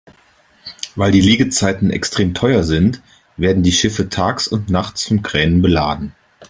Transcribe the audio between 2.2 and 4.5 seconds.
teuer sind, werden die Schiffe tags